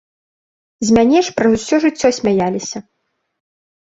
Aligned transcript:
З 0.87 0.95
мяне 0.97 1.19
ж 1.27 1.35
праз 1.37 1.51
усё 1.57 1.75
жыццё 1.83 2.09
смяяліся. 2.19 2.79